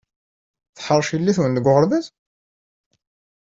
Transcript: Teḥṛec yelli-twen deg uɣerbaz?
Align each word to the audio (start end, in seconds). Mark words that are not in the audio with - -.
Teḥṛec 0.75 1.09
yelli-twen 1.11 1.51
deg 1.57 1.65
uɣerbaz? 1.71 2.05